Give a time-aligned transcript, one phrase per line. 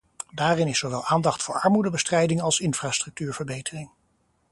[0.31, 3.89] Daarin is zowel aandacht voor armoedebestrijding als infrastructuurverbetering.